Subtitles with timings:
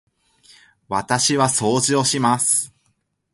[0.89, 2.73] 私は掃除をします。